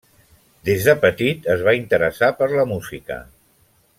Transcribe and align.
Des 0.69 0.87
de 0.87 0.95
petit 1.03 1.45
es 1.57 1.61
va 1.69 1.75
interessar 1.81 2.31
per 2.41 2.51
la 2.57 2.67
música. 2.75 3.21